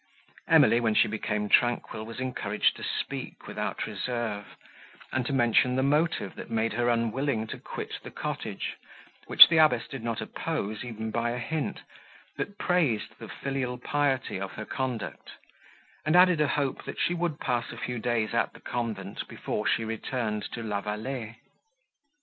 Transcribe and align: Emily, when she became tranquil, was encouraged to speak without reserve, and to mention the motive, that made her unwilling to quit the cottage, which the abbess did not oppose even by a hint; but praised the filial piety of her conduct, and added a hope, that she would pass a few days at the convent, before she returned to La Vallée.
Emily, 0.47 0.79
when 0.79 0.95
she 0.95 1.07
became 1.07 1.47
tranquil, 1.47 2.07
was 2.07 2.19
encouraged 2.19 2.75
to 2.77 2.83
speak 2.83 3.45
without 3.45 3.85
reserve, 3.85 4.55
and 5.11 5.27
to 5.27 5.31
mention 5.31 5.75
the 5.75 5.83
motive, 5.83 6.33
that 6.37 6.49
made 6.49 6.73
her 6.73 6.89
unwilling 6.89 7.45
to 7.45 7.59
quit 7.59 7.99
the 8.01 8.09
cottage, 8.09 8.77
which 9.27 9.47
the 9.47 9.57
abbess 9.59 9.87
did 9.87 10.03
not 10.03 10.19
oppose 10.19 10.83
even 10.83 11.11
by 11.11 11.29
a 11.29 11.37
hint; 11.37 11.81
but 12.35 12.57
praised 12.57 13.19
the 13.19 13.27
filial 13.27 13.77
piety 13.77 14.39
of 14.39 14.53
her 14.53 14.65
conduct, 14.65 15.33
and 16.03 16.15
added 16.15 16.41
a 16.41 16.47
hope, 16.47 16.83
that 16.83 16.99
she 16.99 17.13
would 17.13 17.39
pass 17.39 17.71
a 17.71 17.77
few 17.77 17.99
days 17.99 18.33
at 18.33 18.53
the 18.53 18.59
convent, 18.59 19.27
before 19.27 19.67
she 19.67 19.85
returned 19.85 20.41
to 20.51 20.63
La 20.63 20.81
Vallée. 20.81 21.35